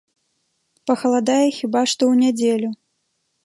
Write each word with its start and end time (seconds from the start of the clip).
Пахаладае 0.91 1.45
хіба 1.59 1.81
што 1.95 2.03
ў 2.11 2.25
нядзелю. 2.25 2.69